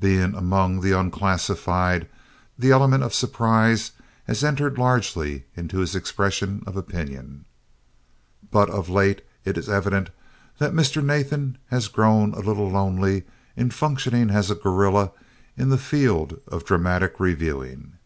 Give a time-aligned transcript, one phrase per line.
[0.00, 2.08] Being among the unclassified,
[2.58, 3.92] the element of surprise
[4.26, 7.44] has entered largely into his expression of opinion.
[8.50, 10.08] But of late it is evident
[10.56, 11.04] that Mr.
[11.04, 13.24] Nathan has grown a little lonely
[13.58, 15.12] in functioning as a guerilla
[15.54, 17.98] in the field of dramatic reviewing.